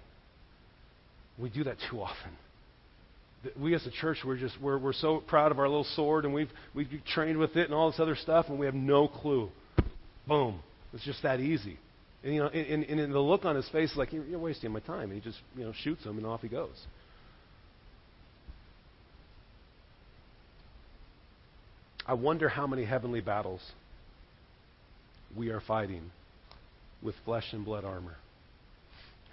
[1.37, 2.31] We do that too often.
[3.59, 6.33] We as a church, we're just we're, we're so proud of our little sword, and
[6.33, 9.49] we've we've trained with it and all this other stuff, and we have no clue.
[10.27, 10.59] Boom!
[10.93, 11.77] It's just that easy.
[12.23, 14.39] And you know, and, and, and the look on his face is like you're, you're
[14.39, 15.11] wasting my time.
[15.11, 16.75] And he just you know shoots him, and off he goes.
[22.07, 23.61] I wonder how many heavenly battles
[25.35, 26.11] we are fighting
[27.01, 28.15] with flesh and blood armor.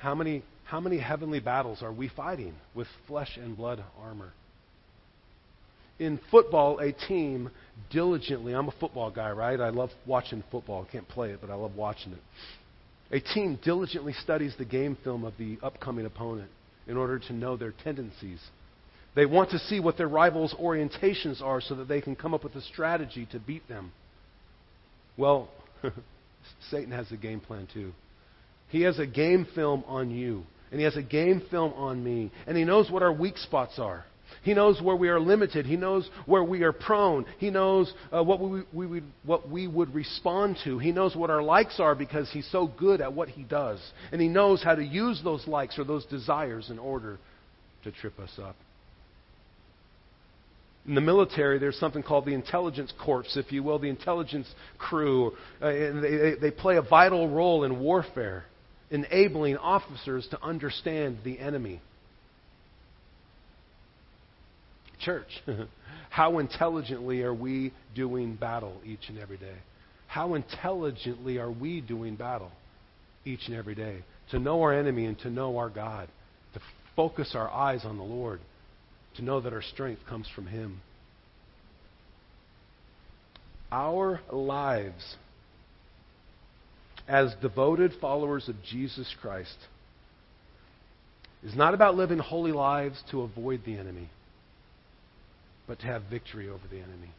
[0.03, 4.33] How many, how many heavenly battles are we fighting with flesh and blood armor?
[6.01, 7.51] In football, a team
[7.93, 9.61] diligently, I'm a football guy, right?
[9.61, 10.85] I love watching football.
[10.89, 12.19] I can't play it, but I love watching it.
[13.13, 16.51] A team diligently studies the game film of the upcoming opponent
[16.89, 18.41] in order to know their tendencies.
[19.15, 22.43] They want to see what their rivals' orientations are so that they can come up
[22.43, 23.93] with a strategy to beat them.
[25.17, 25.49] Well,
[26.73, 27.93] Satan has a game plan too.
[28.73, 32.33] He has a game film on you, and he has a game film on me,
[32.47, 34.07] and he knows what our weak spots are.
[34.43, 35.67] He knows where we are limited.
[35.67, 37.27] He knows where we are prone.
[37.37, 40.79] He knows uh, what, we, we, we, what we would respond to.
[40.79, 43.79] He knows what our likes are because he's so good at what he does.
[44.11, 47.19] And he knows how to use those likes or those desires in order
[47.85, 48.57] to trip us up.
[50.89, 55.33] In the military, there's something called the intelligence corps, if you will, the intelligence crew.
[55.61, 58.47] Uh, and they, they play a vital role in warfare,
[58.93, 61.81] enabling officers to understand the enemy.
[65.01, 65.29] Church,
[66.11, 69.57] how intelligently are we doing battle each and every day?
[70.07, 72.53] How intelligently are we doing battle
[73.25, 74.05] each and every day?
[74.31, 76.09] To know our enemy and to know our God,
[76.55, 76.61] to
[76.95, 78.41] focus our eyes on the Lord
[79.17, 80.81] to know that our strength comes from Him.
[83.71, 85.17] Our lives
[87.09, 89.57] as devoted followers of Jesus Christ
[91.45, 94.09] is not about living holy lives to avoid the enemy,
[95.67, 97.11] but to have victory over the enemy.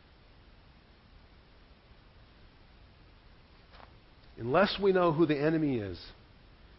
[4.39, 5.99] Unless we know who the enemy is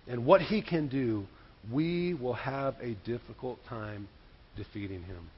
[0.08, 1.26] and what he can do,
[1.72, 4.08] we will have a difficult time
[4.56, 5.30] defeating him.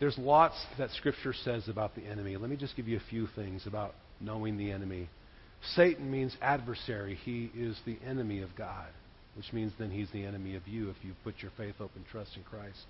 [0.00, 2.36] There's lots that Scripture says about the enemy.
[2.36, 5.08] Let me just give you a few things about knowing the enemy.
[5.74, 7.18] Satan means adversary.
[7.24, 8.88] He is the enemy of God,
[9.36, 12.04] which means then he's the enemy of you if you put your faith, hope, and
[12.06, 12.84] trust in Christ.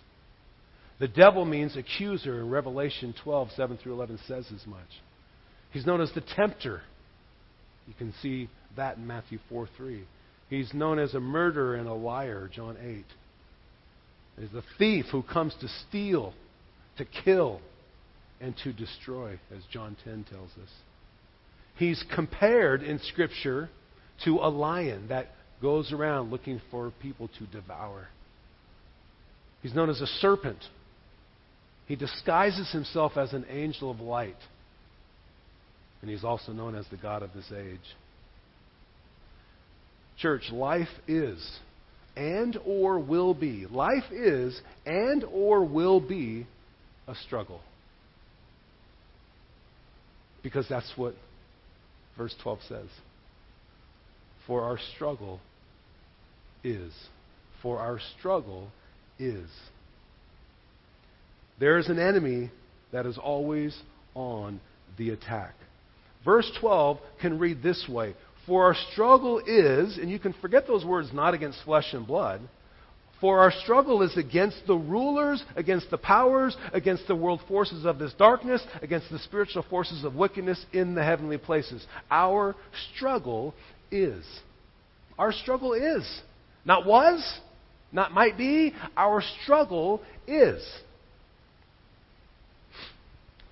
[0.99, 2.41] The devil means accuser.
[2.41, 4.81] In Revelation 12, 7 through 11 says as much.
[5.73, 6.83] He's known as the tempter.
[7.87, 10.05] You can see that in Matthew 4, 3.
[10.49, 13.05] He's known as a murderer and a liar, John 8
[14.39, 16.33] is the thief who comes to steal,
[16.99, 17.61] to kill,
[18.41, 20.71] and to destroy, as John 10 tells us.
[21.77, 23.69] He's compared in Scripture
[24.25, 25.29] to a lion that
[25.61, 28.09] goes around looking for people to devour.
[29.63, 30.59] He's known as a serpent.
[31.87, 34.37] He disguises himself as an angel of light.
[36.01, 37.79] And he's also known as the God of this age.
[40.19, 41.59] Church, life is
[42.17, 43.67] and or will be.
[43.67, 46.47] Life is and or will be
[47.07, 47.61] a struggle.
[50.43, 51.15] Because that's what
[52.17, 52.89] verse 12 says.
[54.47, 55.41] For our struggle
[56.65, 56.93] is.
[57.63, 58.69] For our struggle
[59.19, 59.49] is.
[61.61, 62.51] There is an enemy
[62.93, 63.77] that is always
[64.15, 64.61] on
[64.99, 65.55] the attack.
[66.25, 68.15] Verse 12 can read this way
[68.47, 72.41] for our struggle is, and you can forget those words, not against flesh and blood.
[73.23, 78.01] For our struggle is against the rulers, against the powers, against the world forces of
[78.01, 81.87] this darkness, against the spiritual forces of wickedness in the heavenly places.
[82.11, 82.57] Our
[82.93, 83.55] struggle
[83.93, 84.27] is.
[85.17, 86.05] Our struggle is.
[86.65, 87.41] Not was,
[87.93, 88.75] not might be.
[88.97, 90.61] Our struggle is.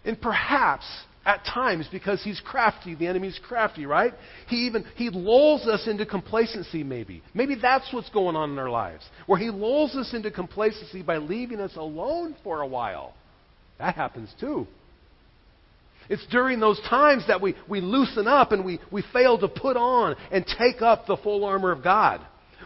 [0.04, 0.84] And perhaps
[1.24, 4.14] at times because he's crafty the enemy's crafty right?
[4.48, 7.22] He even he lulls us into complacency maybe.
[7.34, 11.18] Maybe that's what's going on in our lives where he lulls us into complacency by
[11.18, 13.14] leaving us alone for a while.
[13.78, 14.66] That happens too.
[16.08, 19.76] It's during those times that we, we loosen up and we, we fail to put
[19.76, 22.20] on and take up the full armor of god.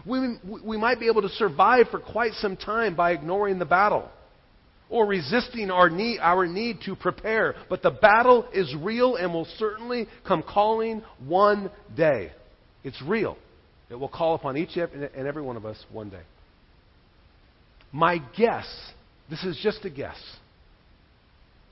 [0.07, 4.11] We, we might be able to survive for quite some time by ignoring the battle
[4.91, 7.55] or resisting our need, our need to prepare.
[7.69, 12.33] But the battle is real and will certainly come calling one day.
[12.83, 13.37] It's real.
[13.91, 16.23] It will call upon each and every one of us one day.
[17.93, 18.67] My guess
[19.31, 20.19] this is just a guess,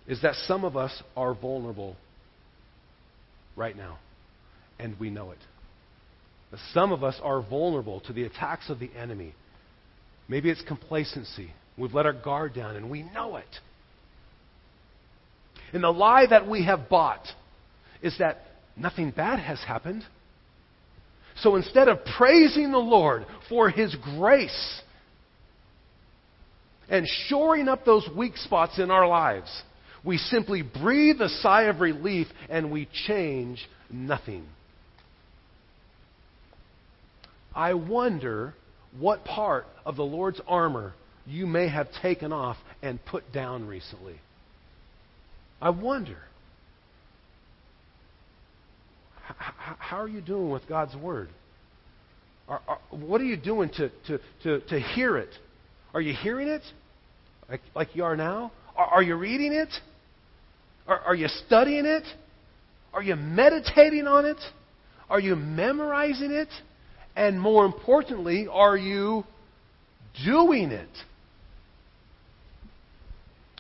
[0.06, 1.96] is that some of us are vulnerable
[3.56, 3.98] right now,
[4.78, 5.38] and we know it.
[6.72, 9.34] Some of us are vulnerable to the attacks of the enemy.
[10.28, 11.50] Maybe it's complacency.
[11.82, 13.44] We've let our guard down, and we know it.
[15.72, 17.26] And the lie that we have bought
[18.00, 18.42] is that
[18.76, 20.04] nothing bad has happened.
[21.38, 24.80] So instead of praising the Lord for His grace
[26.88, 29.50] and shoring up those weak spots in our lives,
[30.04, 33.58] we simply breathe a sigh of relief and we change
[33.90, 34.46] nothing.
[37.52, 38.54] I wonder
[38.96, 40.94] what part of the Lord's armor
[41.26, 44.16] you may have taken off and put down recently.
[45.60, 46.18] I wonder.
[49.78, 51.28] how are you doing with God's Word?
[52.48, 55.30] Are, are, what are you doing to, to, to, to hear it?
[55.94, 56.62] Are you hearing it
[57.48, 58.52] like, like you are now?
[58.76, 59.68] Are, are you reading it?
[60.86, 62.04] Are, are you studying it?
[62.92, 64.38] Are you meditating on it?
[65.08, 66.48] Are you memorizing it?
[67.14, 69.24] And more importantly, are you
[70.24, 70.88] doing it?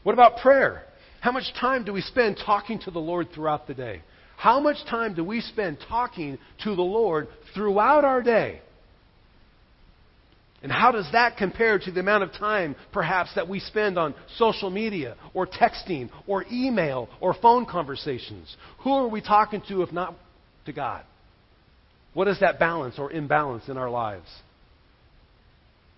[0.02, 0.82] What about prayer?
[1.20, 4.02] How much time do we spend talking to the Lord throughout the day?
[4.36, 8.60] How much time do we spend talking to the Lord throughout our day?
[10.62, 14.14] And how does that compare to the amount of time, perhaps, that we spend on
[14.36, 18.56] social media, or texting, or email, or phone conversations?
[18.84, 20.14] Who are we talking to if not
[20.66, 21.04] to God?
[22.14, 24.28] What is that balance or imbalance in our lives?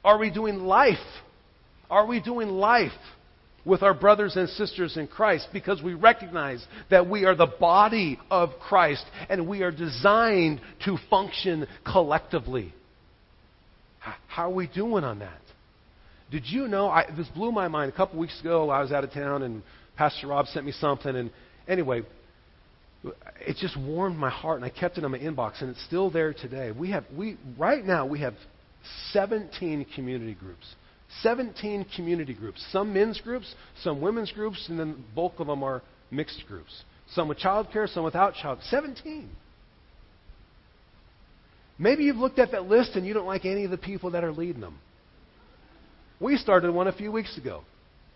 [0.03, 0.97] Are we doing life?
[1.91, 2.93] Are we doing life
[3.65, 8.19] with our brothers and sisters in Christ because we recognize that we are the body
[8.31, 12.75] of Christ and we are designed to function collectively.
[14.29, 15.41] How are we doing on that?
[16.31, 16.89] Did you know?
[16.89, 17.93] I, this blew my mind.
[17.93, 19.63] A couple weeks ago, I was out of town and
[19.97, 21.15] Pastor Rob sent me something.
[21.15, 21.31] And
[21.69, 22.03] anyway,
[23.41, 26.11] it just warmed my heart, and I kept it in my inbox, and it's still
[26.11, 26.71] there today.
[26.73, 28.35] We have we right now we have
[29.13, 30.67] 17 community groups
[31.23, 32.65] 17 community groups.
[32.71, 36.85] Some men's groups, some women's groups, and then the bulk of them are mixed groups.
[37.13, 38.59] Some with child care, some without child.
[38.71, 39.29] 17.
[41.79, 44.25] Maybe you've looked at that list and you don't like any of the people that
[44.25, 44.79] are leading them.
[46.21, 47.63] We started one a few weeks ago.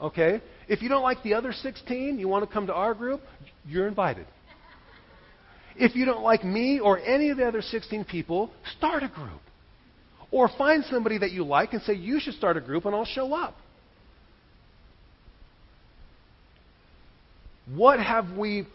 [0.00, 0.40] Okay?
[0.68, 3.20] If you don't like the other 16, you want to come to our group,
[3.66, 4.26] you're invited.
[5.76, 9.40] If you don't like me or any of the other 16 people, start a group.
[10.30, 13.04] Or find somebody that you like and say, You should start a group and I'll
[13.04, 13.56] show up.
[17.74, 18.66] What have we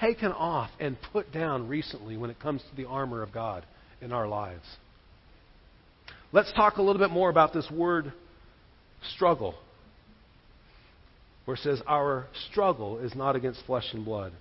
[0.00, 3.64] taken off and put down recently when it comes to the armor of God
[4.00, 4.64] in our lives?
[6.32, 8.12] Let's talk a little bit more about this word
[9.14, 9.54] struggle,
[11.44, 14.32] where it says, Our struggle is not against flesh and blood.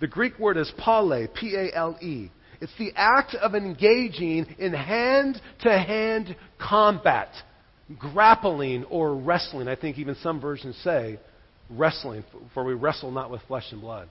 [0.00, 2.30] The Greek word is pale, P A L E.
[2.60, 7.28] It's the act of engaging in hand to hand combat,
[7.98, 9.66] grappling or wrestling.
[9.66, 11.18] I think even some versions say
[11.70, 14.08] wrestling, for we wrestle not with flesh and blood.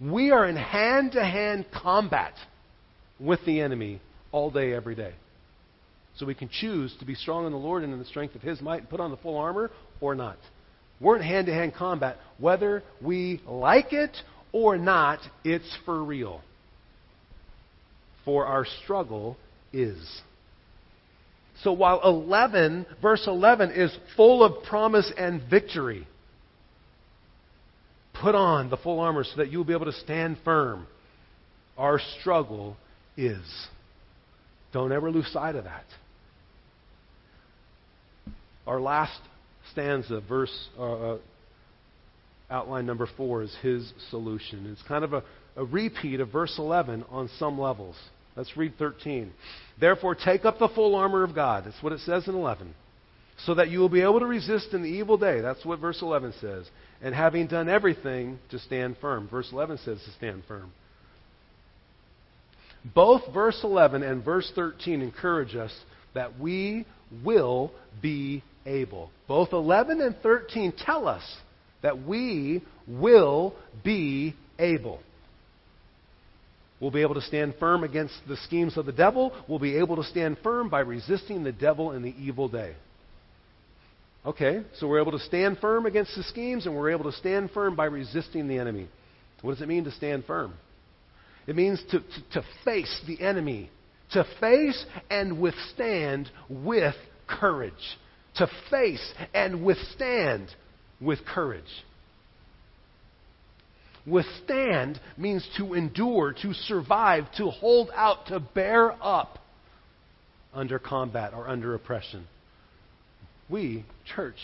[0.00, 2.34] We are in hand to hand combat
[3.20, 4.00] with the enemy
[4.32, 5.14] all day, every day.
[6.16, 8.42] So we can choose to be strong in the Lord and in the strength of
[8.42, 9.70] His might and put on the full armor
[10.00, 10.38] or not.
[11.00, 12.16] We're in hand to hand combat.
[12.38, 14.16] Whether we like it
[14.52, 16.40] or not, it's for real
[18.24, 19.36] for our struggle
[19.72, 20.22] is.
[21.62, 26.06] So while 11, verse 11 is full of promise and victory,
[28.20, 30.86] put on the full armor so that you will be able to stand firm.
[31.76, 32.76] Our struggle
[33.16, 33.42] is.
[34.72, 35.84] Don't ever lose sight of that.
[38.66, 39.20] Our last
[39.72, 41.18] stanza, verse uh, uh
[42.50, 44.70] outline number four, is his solution.
[44.70, 45.22] It's kind of a,
[45.56, 47.96] a repeat of verse 11 on some levels.
[48.36, 49.32] Let's read 13.
[49.80, 51.64] Therefore, take up the full armor of God.
[51.64, 52.74] That's what it says in 11.
[53.46, 55.40] So that you will be able to resist in the evil day.
[55.40, 56.68] That's what verse 11 says.
[57.02, 59.28] And having done everything, to stand firm.
[59.28, 60.72] Verse 11 says to stand firm.
[62.94, 65.72] Both verse 11 and verse 13 encourage us
[66.14, 66.86] that we
[67.24, 67.72] will
[68.02, 69.10] be able.
[69.26, 71.22] Both 11 and 13 tell us
[71.82, 75.00] that we will be able.
[76.84, 79.32] We'll be able to stand firm against the schemes of the devil.
[79.48, 82.74] We'll be able to stand firm by resisting the devil in the evil day.
[84.26, 87.52] Okay, so we're able to stand firm against the schemes, and we're able to stand
[87.52, 88.86] firm by resisting the enemy.
[89.40, 90.52] What does it mean to stand firm?
[91.46, 93.70] It means to, to, to face the enemy,
[94.10, 97.72] to face and withstand with courage,
[98.34, 100.48] to face and withstand
[101.00, 101.64] with courage.
[104.06, 109.38] Withstand means to endure, to survive, to hold out, to bear up
[110.52, 112.26] under combat or under oppression.
[113.48, 113.84] We,
[114.14, 114.36] church,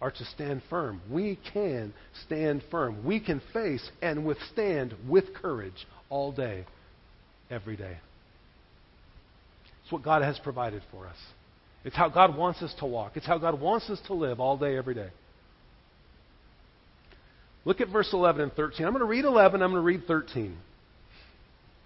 [0.00, 1.00] are to stand firm.
[1.10, 1.94] We can
[2.26, 3.04] stand firm.
[3.04, 6.66] We can face and withstand with courage all day,
[7.50, 7.98] every day.
[9.82, 11.16] It's what God has provided for us.
[11.84, 13.12] It's how God wants us to walk.
[13.16, 15.10] It's how God wants us to live all day, every day.
[17.64, 18.84] Look at verse 11 and 13.
[18.84, 20.56] I'm going to read 11, I'm going to read 13.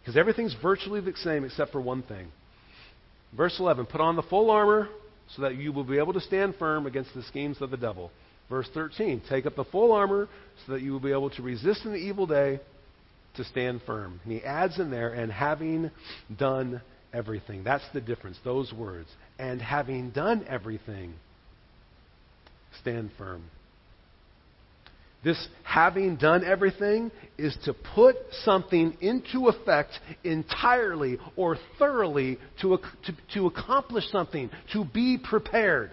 [0.00, 2.28] Because everything's virtually the same except for one thing.
[3.36, 4.88] Verse 11 Put on the full armor
[5.34, 8.10] so that you will be able to stand firm against the schemes of the devil.
[8.48, 10.28] Verse 13 Take up the full armor
[10.64, 12.60] so that you will be able to resist in the evil day
[13.36, 14.20] to stand firm.
[14.24, 15.90] And he adds in there, and having
[16.38, 16.80] done
[17.12, 17.64] everything.
[17.64, 19.08] That's the difference, those words.
[19.38, 21.14] And having done everything,
[22.80, 23.44] stand firm.
[25.26, 28.14] This having done everything is to put
[28.44, 29.90] something into effect
[30.22, 35.90] entirely or thoroughly to, to, to accomplish something, to be prepared.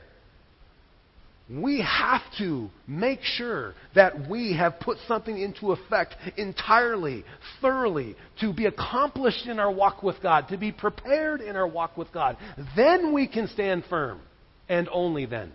[1.49, 7.25] We have to make sure that we have put something into effect entirely,
[7.59, 11.97] thoroughly, to be accomplished in our walk with God, to be prepared in our walk
[11.97, 12.37] with God.
[12.75, 14.21] Then we can stand firm,
[14.69, 15.51] and only then.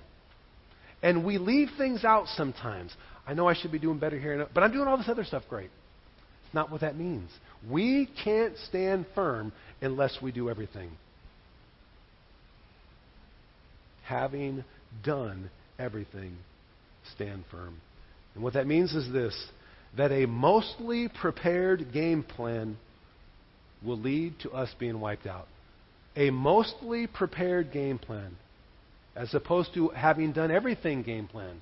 [1.01, 2.93] And we leave things out sometimes.
[3.29, 5.43] I know I should be doing better here, but I'm doing all this other stuff
[5.51, 5.68] great.
[6.47, 7.31] It's not what that means.
[7.70, 9.53] We can't stand firm
[9.83, 10.91] unless we do everything.
[14.05, 14.64] Having
[15.05, 16.39] done everything,
[17.14, 17.76] stand firm.
[18.35, 19.35] And what that means is this
[19.99, 22.79] that a mostly prepared game plan
[23.85, 25.49] will lead to us being wiped out.
[26.16, 28.37] A mostly prepared game plan,
[29.14, 31.61] as opposed to having done everything game plan,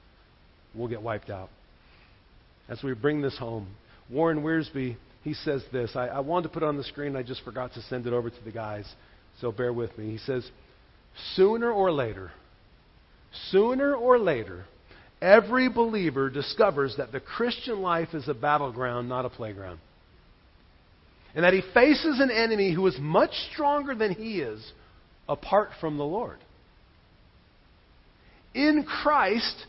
[0.75, 1.51] will get wiped out
[2.69, 3.69] as we bring this home.
[4.11, 5.93] Warren Wiersbe, he says this.
[5.95, 8.13] I, I wanted to put it on the screen, I just forgot to send it
[8.13, 8.87] over to the guys,
[9.41, 10.11] so bear with me.
[10.11, 10.49] He says,
[11.35, 12.31] Sooner or later,
[13.51, 14.67] sooner or later,
[15.21, 19.81] every believer discovers that the Christian life is a battleground, not a playground.
[21.35, 24.73] And that he faces an enemy who is much stronger than he is
[25.29, 26.39] apart from the Lord.
[28.55, 29.67] In Christ,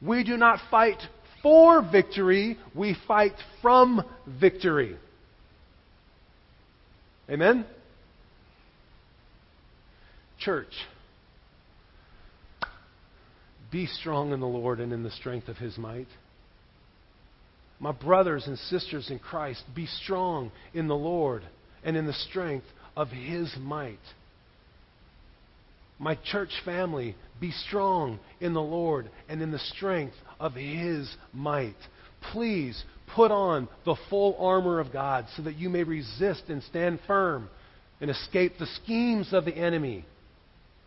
[0.00, 0.98] we do not fight
[1.44, 4.02] for victory, we fight from
[4.40, 4.96] victory.
[7.28, 7.66] Amen?
[10.40, 10.72] Church,
[13.70, 16.08] be strong in the Lord and in the strength of his might.
[17.78, 21.42] My brothers and sisters in Christ, be strong in the Lord
[21.84, 22.66] and in the strength
[22.96, 23.98] of his might.
[25.98, 30.14] My church family, be strong in the Lord and in the strength
[30.44, 31.74] of His might.
[32.30, 32.84] Please
[33.16, 37.48] put on the full armor of God so that you may resist and stand firm
[38.00, 40.04] and escape the schemes of the enemy,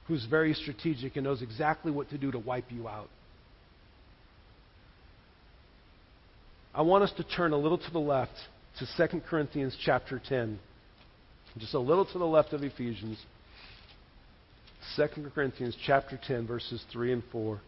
[0.08, 3.10] who's very strategic and knows exactly what to do to wipe you out.
[6.76, 8.34] I want us to turn a little to the left
[8.78, 10.60] to 2 Corinthians chapter 10.
[11.58, 13.18] Just a little to the left of Ephesians.
[14.96, 17.60] 2 Corinthians chapter 10, verses 3 and 4.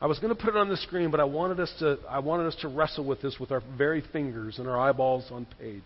[0.00, 2.20] I was going to put it on the screen, but I wanted us to, I
[2.20, 5.82] wanted us to wrestle with this with our very fingers and our eyeballs on page.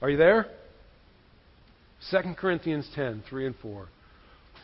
[0.00, 0.46] Are you there?
[2.10, 3.86] 2 Corinthians 10, 3 and 4.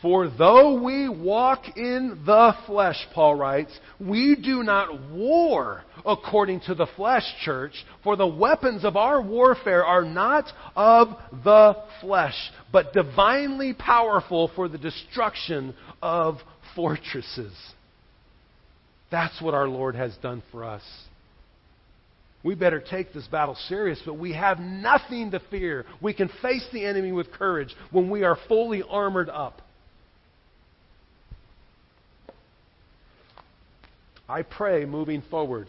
[0.00, 6.74] For though we walk in the flesh, Paul writes, we do not war according to
[6.74, 7.72] the flesh, church,
[8.04, 10.44] for the weapons of our warfare are not
[10.76, 11.08] of
[11.44, 12.36] the flesh,
[12.72, 16.36] but divinely powerful for the destruction of
[16.76, 17.52] fortresses.
[19.10, 20.82] That's what our Lord has done for us.
[22.44, 25.86] We better take this battle serious, but we have nothing to fear.
[26.00, 29.62] We can face the enemy with courage when we are fully armored up.
[34.28, 35.68] I pray moving forward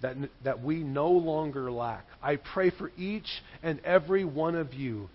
[0.00, 2.06] that, that we no longer lack.
[2.22, 3.28] I pray for each
[3.62, 5.08] and every one of you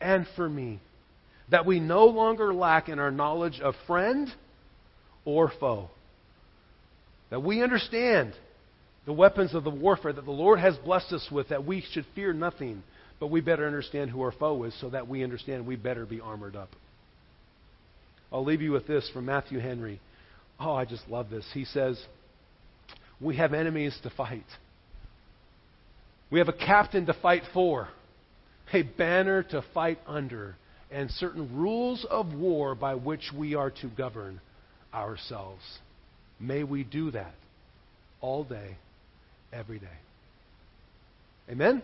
[0.00, 0.80] and for me
[1.50, 4.28] that we no longer lack in our knowledge of friend
[5.24, 5.90] or foe.
[7.30, 8.32] That we understand
[9.06, 12.06] the weapons of the warfare that the Lord has blessed us with, that we should
[12.14, 12.82] fear nothing,
[13.18, 16.20] but we better understand who our foe is so that we understand we better be
[16.20, 16.70] armored up.
[18.32, 20.00] I'll leave you with this from Matthew Henry.
[20.60, 21.44] Oh, I just love this.
[21.54, 22.00] He says,
[23.20, 24.44] We have enemies to fight.
[26.30, 27.88] We have a captain to fight for,
[28.72, 30.54] a banner to fight under,
[30.90, 34.40] and certain rules of war by which we are to govern
[34.92, 35.62] ourselves.
[36.38, 37.34] May we do that
[38.20, 38.76] all day,
[39.52, 39.86] every day.
[41.50, 41.82] Amen?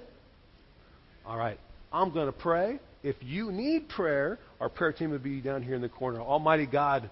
[1.25, 1.59] All right.
[1.93, 2.79] I'm going to pray.
[3.03, 6.21] If you need prayer, our prayer team will be down here in the corner.
[6.21, 7.11] Almighty God,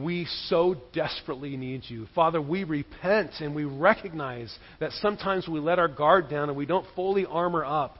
[0.00, 2.06] we so desperately need you.
[2.14, 6.66] Father, we repent and we recognize that sometimes we let our guard down and we
[6.66, 7.98] don't fully armor up.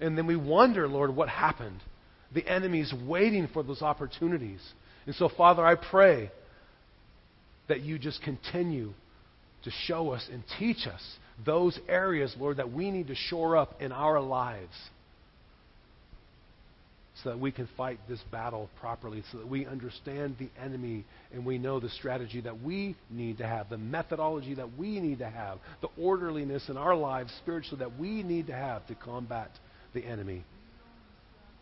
[0.00, 1.80] And then we wonder, Lord, what happened.
[2.34, 4.60] The enemy's waiting for those opportunities.
[5.06, 6.30] And so, Father, I pray
[7.68, 8.92] that you just continue
[9.64, 11.02] to show us and teach us
[11.44, 14.74] those areas, Lord, that we need to shore up in our lives
[17.22, 21.44] so that we can fight this battle properly, so that we understand the enemy and
[21.44, 25.28] we know the strategy that we need to have, the methodology that we need to
[25.28, 29.50] have, the orderliness in our lives spiritually that we need to have to combat
[29.94, 30.44] the enemy.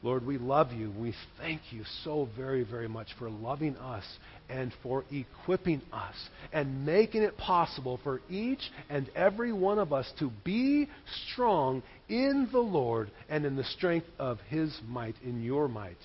[0.02, 0.92] Lord, we love you.
[0.96, 4.04] We thank you so very, very much for loving us
[4.48, 6.14] and for equipping us
[6.52, 10.88] and making it possible for each and every one of us to be
[11.32, 15.98] strong in the Lord and in the strength of his might, in your might.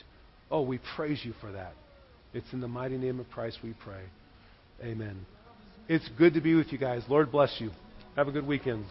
[0.50, 1.74] Oh, we praise you for that.
[2.34, 4.02] It's in the mighty name of Christ we pray.
[4.82, 5.26] Amen.
[5.88, 7.04] It's good to be with you guys.
[7.08, 7.70] Lord bless you.
[8.16, 8.86] Have a good weekend.